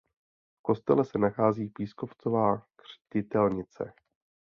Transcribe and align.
V 0.57 0.61
kostele 0.61 1.05
se 1.05 1.17
nachází 1.17 1.65
pískovcová 1.67 2.65
křtitelnice. 2.75 3.93